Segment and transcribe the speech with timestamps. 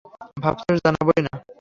[0.37, 1.33] ভাবছোস জানবোই না?